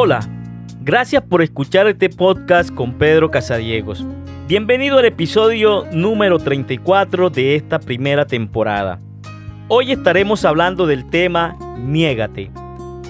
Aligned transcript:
Hola, 0.00 0.20
gracias 0.82 1.24
por 1.24 1.42
escuchar 1.42 1.88
este 1.88 2.08
podcast 2.08 2.72
con 2.72 2.92
Pedro 2.98 3.32
Casadiegos. 3.32 4.06
Bienvenido 4.46 4.98
al 4.98 5.06
episodio 5.06 5.86
número 5.90 6.38
34 6.38 7.30
de 7.30 7.56
esta 7.56 7.80
primera 7.80 8.24
temporada. 8.24 9.00
Hoy 9.66 9.90
estaremos 9.90 10.44
hablando 10.44 10.86
del 10.86 11.04
tema 11.10 11.58
Niégate. 11.80 12.52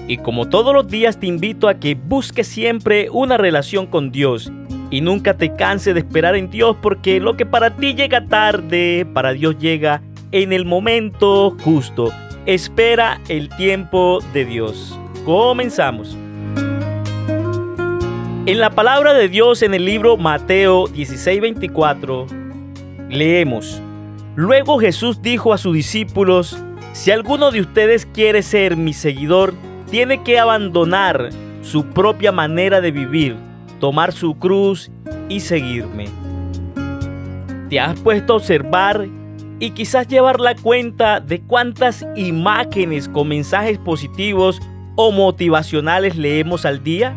Y 0.07 0.17
como 0.17 0.49
todos 0.49 0.73
los 0.73 0.87
días 0.87 1.19
te 1.19 1.27
invito 1.27 1.69
a 1.69 1.75
que 1.75 1.93
busques 1.93 2.47
siempre 2.47 3.11
una 3.11 3.37
relación 3.37 3.85
con 3.85 4.09
Dios 4.09 4.51
y 4.89 5.01
nunca 5.01 5.37
te 5.37 5.53
canses 5.53 5.93
de 5.93 5.99
esperar 5.99 6.35
en 6.35 6.49
Dios 6.49 6.75
porque 6.81 7.19
lo 7.19 7.37
que 7.37 7.45
para 7.45 7.75
ti 7.75 7.93
llega 7.93 8.25
tarde, 8.25 9.05
para 9.13 9.33
Dios 9.33 9.59
llega 9.59 10.01
en 10.31 10.53
el 10.53 10.65
momento 10.65 11.55
justo. 11.63 12.11
Espera 12.47 13.21
el 13.29 13.47
tiempo 13.49 14.21
de 14.33 14.45
Dios. 14.45 14.99
Comenzamos. 15.23 16.17
En 18.49 18.57
la 18.57 18.71
palabra 18.71 19.13
de 19.13 19.29
Dios 19.29 19.61
en 19.61 19.75
el 19.75 19.85
libro 19.85 20.17
Mateo 20.17 20.87
16:24 20.87 22.25
leemos, 23.07 23.79
Luego 24.35 24.79
Jesús 24.79 25.21
dijo 25.21 25.53
a 25.53 25.59
sus 25.59 25.75
discípulos, 25.75 26.57
si 26.93 27.11
alguno 27.11 27.51
de 27.51 27.61
ustedes 27.61 28.07
quiere 28.07 28.41
ser 28.41 28.75
mi 28.75 28.93
seguidor, 28.93 29.53
tiene 29.91 30.23
que 30.23 30.39
abandonar 30.39 31.29
su 31.61 31.85
propia 31.91 32.31
manera 32.31 32.81
de 32.81 32.89
vivir, 32.89 33.35
tomar 33.79 34.13
su 34.13 34.35
cruz 34.39 34.89
y 35.29 35.41
seguirme. 35.41 36.05
¿Te 37.69 37.79
has 37.79 37.99
puesto 37.99 38.33
a 38.33 38.37
observar 38.37 39.07
y 39.59 39.69
quizás 39.69 40.07
llevar 40.07 40.39
la 40.39 40.55
cuenta 40.55 41.19
de 41.19 41.39
cuántas 41.41 42.03
imágenes 42.15 43.09
con 43.09 43.27
mensajes 43.27 43.77
positivos 43.77 44.59
o 44.95 45.11
motivacionales 45.11 46.15
leemos 46.15 46.65
al 46.65 46.83
día? 46.83 47.15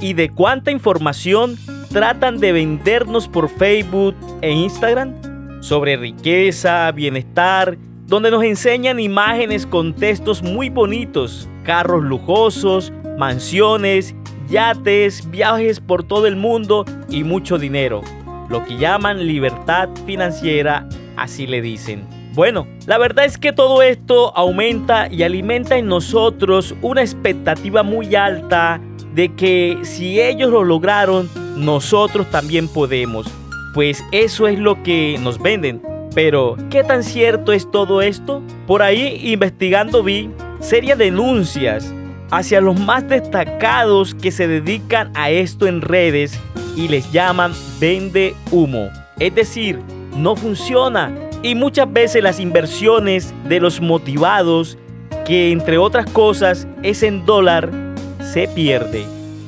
Y 0.00 0.12
de 0.14 0.30
cuánta 0.30 0.70
información 0.70 1.56
tratan 1.92 2.38
de 2.38 2.52
vendernos 2.52 3.28
por 3.28 3.48
Facebook 3.48 4.14
e 4.42 4.50
Instagram 4.50 5.14
sobre 5.62 5.96
riqueza, 5.96 6.90
bienestar, 6.92 7.76
donde 8.06 8.30
nos 8.30 8.42
enseñan 8.42 9.00
imágenes 9.00 9.66
con 9.66 9.94
textos 9.94 10.42
muy 10.42 10.70
bonitos, 10.70 11.48
carros 11.64 12.02
lujosos, 12.02 12.92
mansiones, 13.18 14.14
yates, 14.48 15.28
viajes 15.30 15.80
por 15.80 16.04
todo 16.04 16.26
el 16.26 16.36
mundo 16.36 16.84
y 17.10 17.24
mucho 17.24 17.58
dinero, 17.58 18.02
lo 18.48 18.64
que 18.64 18.78
llaman 18.78 19.26
libertad 19.26 19.88
financiera, 20.06 20.88
así 21.16 21.46
le 21.46 21.60
dicen. 21.60 22.02
Bueno, 22.34 22.68
la 22.86 22.98
verdad 22.98 23.24
es 23.24 23.36
que 23.36 23.52
todo 23.52 23.82
esto 23.82 24.34
aumenta 24.36 25.12
y 25.12 25.24
alimenta 25.24 25.76
en 25.76 25.88
nosotros 25.88 26.74
una 26.82 27.00
expectativa 27.00 27.82
muy 27.82 28.14
alta 28.14 28.80
de 29.18 29.34
que 29.34 29.76
si 29.82 30.20
ellos 30.20 30.48
lo 30.48 30.62
lograron, 30.62 31.28
nosotros 31.56 32.30
también 32.30 32.68
podemos. 32.68 33.26
Pues 33.74 34.04
eso 34.12 34.46
es 34.46 34.60
lo 34.60 34.80
que 34.84 35.18
nos 35.20 35.42
venden. 35.42 35.82
Pero, 36.14 36.56
¿qué 36.70 36.84
tan 36.84 37.02
cierto 37.02 37.52
es 37.52 37.68
todo 37.68 38.00
esto? 38.00 38.44
Por 38.68 38.80
ahí 38.80 39.20
investigando 39.24 40.04
vi 40.04 40.30
serias 40.60 40.98
denuncias 40.98 41.92
hacia 42.30 42.60
los 42.60 42.78
más 42.78 43.08
destacados 43.08 44.14
que 44.14 44.30
se 44.30 44.46
dedican 44.46 45.10
a 45.16 45.30
esto 45.30 45.66
en 45.66 45.80
redes 45.80 46.38
y 46.76 46.86
les 46.86 47.10
llaman 47.10 47.52
vende 47.80 48.36
humo. 48.52 48.88
Es 49.18 49.34
decir, 49.34 49.80
no 50.16 50.36
funciona. 50.36 51.12
Y 51.42 51.56
muchas 51.56 51.92
veces 51.92 52.22
las 52.22 52.38
inversiones 52.38 53.34
de 53.48 53.58
los 53.58 53.80
motivados, 53.80 54.78
que 55.26 55.50
entre 55.50 55.76
otras 55.76 56.08
cosas 56.08 56.68
es 56.84 57.02
en 57.02 57.26
dólar, 57.26 57.87
se 58.32 58.48
pierde. 58.48 59.04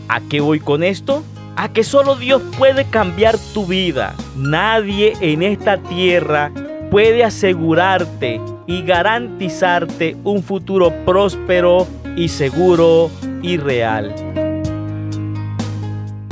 ¿A 0.09 0.21
qué 0.21 0.41
voy 0.41 0.61
con 0.61 0.83
esto? 0.83 1.23
A 1.57 1.73
que 1.73 1.85
solo 1.85 2.17
Dios 2.17 2.43
puede 2.57 2.85
cambiar 2.85 3.37
tu 3.53 3.67
vida. 3.67 4.15
Nadie 4.37 5.13
en 5.21 5.43
esta 5.43 5.79
tierra 5.79 6.51
puede 6.91 7.23
asegurarte 7.23 8.41
y 8.67 8.83
garantizarte 8.83 10.17
un 10.25 10.43
futuro 10.43 10.93
próspero 11.05 11.87
y 12.17 12.29
seguro 12.29 13.11
y 13.43 13.57
real. 13.57 14.15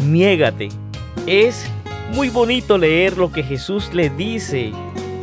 Niégate. 0.05 0.69
Es 1.27 1.71
muy 2.15 2.31
bonito 2.31 2.79
leer 2.79 3.19
lo 3.19 3.31
que 3.31 3.43
Jesús 3.43 3.91
le 3.93 4.09
dice 4.09 4.73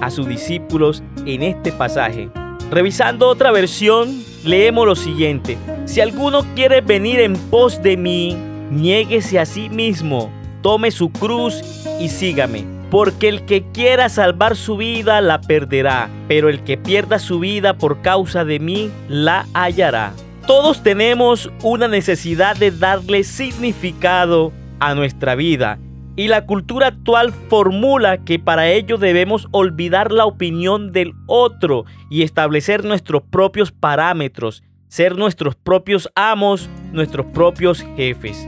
a 0.02 0.12
sus 0.12 0.28
discípulos 0.28 1.02
en 1.25 1.41
este 1.41 1.72
pasaje. 1.72 2.30
Revisando 2.69 3.28
otra 3.28 3.52
versión, 3.52 4.24
leemos 4.44 4.85
lo 4.85 4.96
siguiente. 4.96 5.58
Si 5.85 6.01
alguno 6.01 6.44
quiere 6.56 6.81
venir 6.81 7.19
en 7.19 7.38
pos 7.50 7.81
de 7.81 7.96
mí, 7.96 8.35
niéguese 8.72 9.40
a 9.40 9.46
sí 9.46 9.69
mismo, 9.69 10.31
tome 10.62 10.90
su 10.90 11.12
cruz 11.12 11.62
y 12.00 12.09
sígame. 12.09 12.66
Porque 12.90 13.29
el 13.29 13.46
que 13.46 13.63
quiera 13.72 14.09
salvar 14.09 14.56
su 14.56 14.78
vida 14.78 15.22
la 15.22 15.41
perderá, 15.41 16.09
pero 16.28 16.50
el 16.50 16.63
que 16.63 16.78
pierda 16.78 17.19
su 17.19 17.40
vida 17.40 17.75
por 17.75 18.01
causa 18.01 18.44
de 18.46 18.59
mí 18.59 18.90
la 19.07 19.46
hallará. 19.53 20.13
Todos 20.47 20.81
tenemos 20.81 21.51
una 21.62 21.88
necesidad 21.88 22.56
de 22.56 22.72
darle 22.72 23.23
significado 23.23 24.52
a 24.79 24.96
nuestra 24.96 25.35
vida 25.35 25.78
y 26.16 26.29
la 26.29 26.46
cultura 26.46 26.88
actual 26.88 27.31
formula 27.31 28.19
que 28.19 28.40
para 28.40 28.69
ello 28.69 28.97
debemos 28.97 29.47
olvidar 29.52 30.12
la 30.12 30.25
opinión 30.25 30.91
del 30.91 31.13
otro 31.28 31.85
y 32.09 32.23
establecer 32.23 32.85
nuestros 32.85 33.22
propios 33.23 33.72
parámetros 33.72 34.63
ser 34.88 35.18
nuestros 35.18 35.56
propios 35.56 36.09
amos, 36.16 36.69
nuestros 36.91 37.25
propios 37.28 37.85
jefes. 37.96 38.47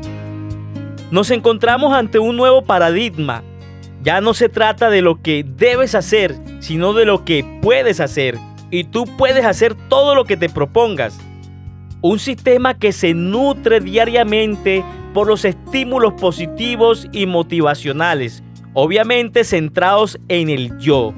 Nos 1.11 1.31
encontramos 1.31 1.93
ante 1.93 2.19
un 2.19 2.35
nuevo 2.35 2.63
paradigma. 2.63 3.43
Ya 4.03 4.21
no 4.21 4.33
se 4.33 4.49
trata 4.49 4.89
de 4.89 5.01
lo 5.01 5.21
que 5.21 5.43
debes 5.43 5.95
hacer, 5.95 6.35
sino 6.59 6.93
de 6.93 7.05
lo 7.05 7.25
que 7.25 7.45
puedes 7.61 7.99
hacer. 7.99 8.37
Y 8.71 8.85
tú 8.85 9.05
puedes 9.17 9.45
hacer 9.45 9.75
todo 9.89 10.15
lo 10.15 10.25
que 10.25 10.37
te 10.37 10.49
propongas. 10.49 11.17
Un 12.01 12.19
sistema 12.19 12.77
que 12.77 12.91
se 12.91 13.13
nutre 13.13 13.79
diariamente 13.79 14.83
por 15.13 15.27
los 15.27 15.45
estímulos 15.45 16.13
positivos 16.13 17.07
y 17.11 17.25
motivacionales, 17.25 18.43
obviamente 18.73 19.43
centrados 19.43 20.19
en 20.27 20.49
el 20.49 20.77
yo, 20.77 21.13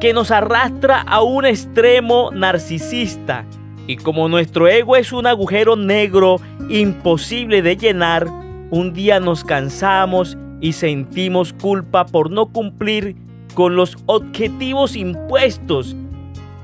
que 0.00 0.12
nos 0.12 0.30
arrastra 0.30 1.00
a 1.00 1.22
un 1.22 1.46
extremo 1.46 2.30
narcisista 2.32 3.46
y 3.88 3.96
como 3.96 4.28
nuestro 4.28 4.68
ego 4.68 4.96
es 4.96 5.12
un 5.12 5.26
agujero 5.26 5.74
negro 5.74 6.36
imposible 6.68 7.62
de 7.62 7.74
llenar, 7.74 8.26
un 8.70 8.92
día 8.92 9.18
nos 9.18 9.44
cansamos 9.44 10.36
y 10.60 10.74
sentimos 10.74 11.54
culpa 11.54 12.04
por 12.04 12.30
no 12.30 12.52
cumplir 12.52 13.16
con 13.54 13.76
los 13.76 13.96
objetivos 14.04 14.94
impuestos. 14.94 15.96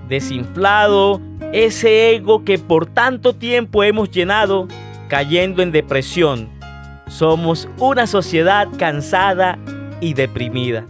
Desinflado, 0.06 1.22
ese 1.54 2.14
ego 2.14 2.44
que 2.44 2.58
por 2.58 2.84
tanto 2.84 3.34
tiempo 3.34 3.82
hemos 3.82 4.10
llenado, 4.10 4.68
cayendo 5.08 5.62
en 5.62 5.72
depresión. 5.72 6.50
Somos 7.08 7.70
una 7.78 8.06
sociedad 8.06 8.68
cansada 8.76 9.58
y 10.02 10.12
deprimida. 10.12 10.84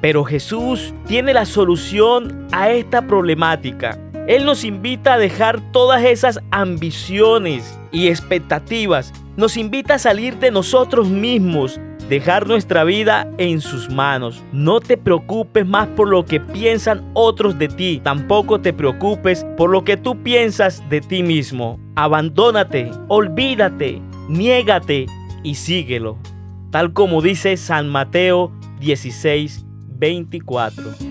Pero 0.00 0.24
Jesús 0.24 0.92
tiene 1.06 1.32
la 1.32 1.44
solución 1.44 2.48
a 2.50 2.70
esta 2.70 3.06
problemática. 3.06 3.96
Él 4.26 4.44
nos 4.44 4.64
invita 4.64 5.14
a 5.14 5.18
dejar 5.18 5.60
todas 5.72 6.04
esas 6.04 6.40
ambiciones 6.52 7.78
y 7.90 8.08
expectativas. 8.08 9.12
Nos 9.36 9.56
invita 9.56 9.94
a 9.94 9.98
salir 9.98 10.38
de 10.38 10.52
nosotros 10.52 11.08
mismos, 11.08 11.80
dejar 12.08 12.46
nuestra 12.46 12.84
vida 12.84 13.28
en 13.38 13.60
sus 13.60 13.90
manos. 13.90 14.40
No 14.52 14.80
te 14.80 14.96
preocupes 14.96 15.66
más 15.66 15.88
por 15.88 16.08
lo 16.08 16.24
que 16.24 16.38
piensan 16.38 17.02
otros 17.14 17.58
de 17.58 17.68
ti. 17.68 18.00
Tampoco 18.02 18.60
te 18.60 18.72
preocupes 18.72 19.44
por 19.56 19.70
lo 19.70 19.82
que 19.82 19.96
tú 19.96 20.22
piensas 20.22 20.88
de 20.88 21.00
ti 21.00 21.24
mismo. 21.24 21.80
Abandónate, 21.96 22.90
olvídate, 23.08 24.00
niégate 24.28 25.06
y 25.42 25.56
síguelo. 25.56 26.16
Tal 26.70 26.92
como 26.92 27.22
dice 27.22 27.56
San 27.56 27.88
Mateo 27.88 28.52
16, 28.78 29.64
24. 29.98 31.01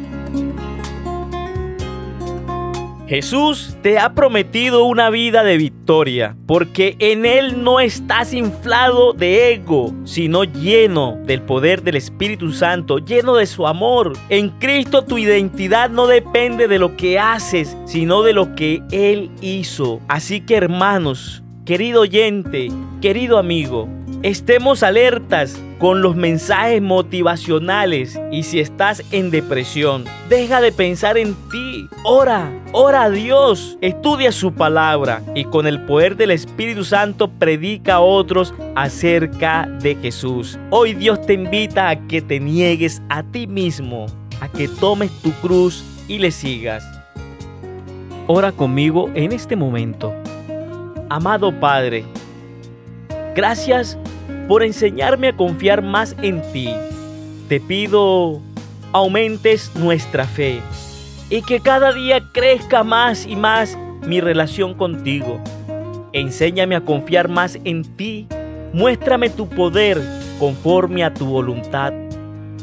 Jesús 3.11 3.75
te 3.81 3.99
ha 3.99 4.13
prometido 4.13 4.85
una 4.85 5.09
vida 5.09 5.43
de 5.43 5.57
victoria, 5.57 6.37
porque 6.47 6.95
en 6.99 7.25
Él 7.25 7.61
no 7.61 7.81
estás 7.81 8.33
inflado 8.33 9.11
de 9.11 9.51
ego, 9.51 9.93
sino 10.05 10.45
lleno 10.45 11.17
del 11.25 11.41
poder 11.41 11.83
del 11.83 11.97
Espíritu 11.97 12.53
Santo, 12.53 12.99
lleno 12.99 13.35
de 13.35 13.47
su 13.47 13.67
amor. 13.67 14.13
En 14.29 14.47
Cristo 14.47 15.01
tu 15.03 15.17
identidad 15.17 15.89
no 15.89 16.07
depende 16.07 16.69
de 16.69 16.79
lo 16.79 16.95
que 16.95 17.19
haces, 17.19 17.75
sino 17.83 18.23
de 18.23 18.31
lo 18.31 18.55
que 18.55 18.81
Él 18.91 19.29
hizo. 19.41 19.99
Así 20.07 20.39
que 20.39 20.55
hermanos, 20.55 21.43
querido 21.65 22.03
oyente, 22.03 22.69
querido 23.01 23.37
amigo, 23.37 23.89
Estemos 24.23 24.83
alertas 24.83 25.59
con 25.79 26.03
los 26.03 26.15
mensajes 26.15 26.79
motivacionales 26.79 28.21
y 28.31 28.43
si 28.43 28.59
estás 28.59 29.01
en 29.11 29.31
depresión, 29.31 30.05
deja 30.29 30.61
de 30.61 30.71
pensar 30.71 31.17
en 31.17 31.33
ti. 31.49 31.87
Ora, 32.03 32.51
ora 32.71 33.05
a 33.05 33.09
Dios, 33.09 33.79
estudia 33.81 34.31
su 34.31 34.53
palabra 34.53 35.23
y 35.33 35.45
con 35.45 35.65
el 35.65 35.83
poder 35.87 36.17
del 36.17 36.29
Espíritu 36.29 36.83
Santo 36.83 37.31
predica 37.31 37.95
a 37.95 38.01
otros 38.01 38.53
acerca 38.75 39.67
de 39.81 39.95
Jesús. 39.95 40.59
Hoy 40.69 40.93
Dios 40.93 41.25
te 41.25 41.33
invita 41.33 41.89
a 41.89 42.07
que 42.07 42.21
te 42.21 42.39
niegues 42.39 43.01
a 43.09 43.23
ti 43.23 43.47
mismo, 43.47 44.05
a 44.39 44.47
que 44.49 44.67
tomes 44.67 45.09
tu 45.23 45.31
cruz 45.41 45.83
y 46.07 46.19
le 46.19 46.29
sigas. 46.29 46.83
Ora 48.27 48.51
conmigo 48.51 49.09
en 49.15 49.31
este 49.31 49.55
momento. 49.55 50.13
Amado 51.09 51.51
Padre, 51.59 52.05
gracias 53.35 53.97
por 54.47 54.63
enseñarme 54.63 55.29
a 55.29 55.35
confiar 55.35 55.81
más 55.81 56.15
en 56.21 56.41
ti. 56.51 56.69
Te 57.47 57.59
pido 57.59 58.41
aumentes 58.91 59.71
nuestra 59.75 60.25
fe 60.25 60.59
y 61.29 61.41
que 61.41 61.59
cada 61.61 61.93
día 61.93 62.21
crezca 62.33 62.83
más 62.83 63.25
y 63.25 63.35
más 63.35 63.77
mi 64.05 64.19
relación 64.19 64.73
contigo. 64.73 65.39
Enséñame 66.13 66.75
a 66.75 66.81
confiar 66.81 67.29
más 67.29 67.57
en 67.63 67.83
ti. 67.83 68.27
Muéstrame 68.73 69.29
tu 69.29 69.47
poder 69.47 70.01
conforme 70.39 71.03
a 71.03 71.13
tu 71.13 71.25
voluntad. 71.25 71.93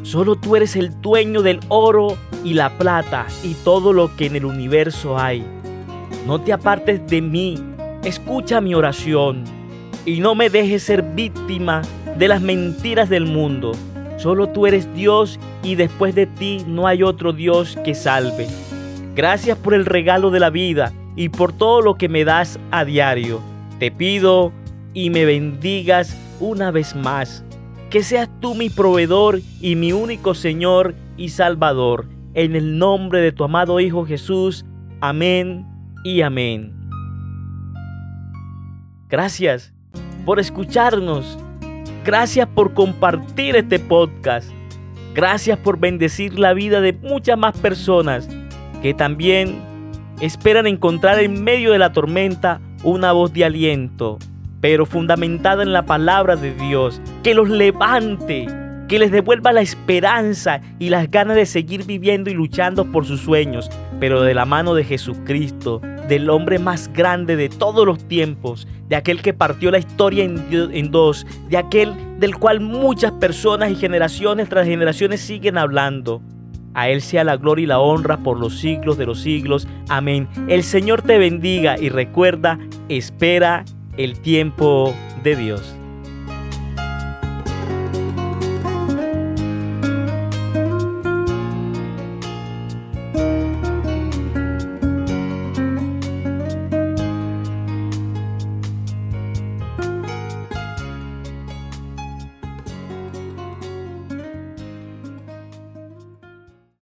Solo 0.02 0.36
tú 0.36 0.56
eres 0.56 0.76
el 0.76 1.00
dueño 1.00 1.42
del 1.42 1.60
oro 1.68 2.16
y 2.44 2.54
la 2.54 2.70
plata 2.78 3.26
y 3.42 3.54
todo 3.54 3.92
lo 3.92 4.14
que 4.16 4.26
en 4.26 4.36
el 4.36 4.44
universo 4.44 5.18
hay. 5.18 5.44
No 6.26 6.40
te 6.40 6.52
apartes 6.52 7.06
de 7.06 7.22
mí. 7.22 7.58
Escucha 8.04 8.60
mi 8.60 8.74
oración 8.74 9.57
y 10.08 10.20
no 10.20 10.34
me 10.34 10.48
dejes 10.48 10.84
ser 10.84 11.02
víctima 11.02 11.82
de 12.16 12.28
las 12.28 12.40
mentiras 12.40 13.10
del 13.10 13.26
mundo. 13.26 13.72
Solo 14.16 14.48
tú 14.48 14.66
eres 14.66 14.92
Dios 14.94 15.38
y 15.62 15.74
después 15.74 16.14
de 16.14 16.24
ti 16.24 16.64
no 16.66 16.86
hay 16.86 17.02
otro 17.02 17.34
Dios 17.34 17.76
que 17.84 17.94
salve. 17.94 18.46
Gracias 19.14 19.58
por 19.58 19.74
el 19.74 19.84
regalo 19.84 20.30
de 20.30 20.40
la 20.40 20.48
vida 20.48 20.94
y 21.14 21.28
por 21.28 21.52
todo 21.52 21.82
lo 21.82 21.96
que 21.96 22.08
me 22.08 22.24
das 22.24 22.58
a 22.70 22.86
diario. 22.86 23.42
Te 23.78 23.90
pido 23.90 24.50
y 24.94 25.10
me 25.10 25.26
bendigas 25.26 26.18
una 26.40 26.70
vez 26.70 26.96
más. 26.96 27.44
Que 27.90 28.02
seas 28.02 28.30
tú 28.40 28.54
mi 28.54 28.70
proveedor 28.70 29.40
y 29.60 29.76
mi 29.76 29.92
único 29.92 30.34
Señor 30.34 30.94
y 31.18 31.28
Salvador. 31.28 32.06
En 32.32 32.56
el 32.56 32.78
nombre 32.78 33.20
de 33.20 33.32
tu 33.32 33.44
amado 33.44 33.78
Hijo 33.78 34.06
Jesús. 34.06 34.64
Amén 35.02 35.66
y 36.02 36.22
amén. 36.22 36.72
Gracias 39.10 39.74
por 40.24 40.40
escucharnos. 40.40 41.38
Gracias 42.04 42.48
por 42.48 42.74
compartir 42.74 43.56
este 43.56 43.78
podcast. 43.78 44.50
Gracias 45.14 45.58
por 45.58 45.78
bendecir 45.78 46.38
la 46.38 46.54
vida 46.54 46.80
de 46.80 46.92
muchas 46.92 47.36
más 47.36 47.56
personas 47.58 48.28
que 48.82 48.94
también 48.94 49.60
esperan 50.20 50.66
encontrar 50.66 51.18
en 51.20 51.42
medio 51.42 51.72
de 51.72 51.78
la 51.78 51.92
tormenta 51.92 52.60
una 52.82 53.12
voz 53.12 53.32
de 53.32 53.44
aliento, 53.44 54.18
pero 54.60 54.86
fundamentada 54.86 55.62
en 55.62 55.72
la 55.72 55.86
palabra 55.86 56.36
de 56.36 56.54
Dios, 56.54 57.00
que 57.22 57.34
los 57.34 57.48
levante, 57.48 58.46
que 58.88 58.98
les 58.98 59.10
devuelva 59.10 59.52
la 59.52 59.60
esperanza 59.60 60.60
y 60.78 60.90
las 60.90 61.10
ganas 61.10 61.36
de 61.36 61.46
seguir 61.46 61.84
viviendo 61.84 62.30
y 62.30 62.34
luchando 62.34 62.90
por 62.90 63.04
sus 63.04 63.20
sueños, 63.20 63.70
pero 64.00 64.22
de 64.22 64.34
la 64.34 64.44
mano 64.44 64.74
de 64.74 64.84
Jesucristo, 64.84 65.80
del 66.08 66.30
hombre 66.30 66.58
más 66.58 66.90
grande 66.92 67.36
de 67.36 67.48
todos 67.48 67.86
los 67.86 68.02
tiempos, 68.04 68.66
de 68.88 68.96
aquel 68.96 69.22
que 69.22 69.34
partió 69.34 69.70
la 69.70 69.78
historia 69.78 70.24
en, 70.24 70.90
dos, 70.90 71.26
de 71.48 71.56
aquel 71.56 71.94
del 72.18 72.36
cual 72.36 72.60
muchas 72.60 73.12
personas 73.12 73.70
y 73.70 73.76
generaciones 73.76 74.48
tras 74.48 74.66
generaciones 74.66 75.20
siguen 75.20 75.58
hablando. 75.58 76.22
A 76.74 76.88
Él 76.88 77.00
sea 77.02 77.24
la 77.24 77.36
gloria 77.36 77.64
y 77.64 77.66
la 77.66 77.80
honra 77.80 78.18
por 78.18 78.38
los 78.38 78.58
siglos 78.58 78.98
de 78.98 79.06
los 79.06 79.20
siglos. 79.20 79.66
Amén. 79.88 80.28
El 80.48 80.62
Señor 80.62 81.02
te 81.02 81.18
bendiga 81.18 81.78
y 81.78 81.88
recuerda, 81.88 82.58
espera 82.88 83.64
el 83.96 84.20
tiempo 84.20 84.94
de 85.22 85.36
Dios. 85.36 85.77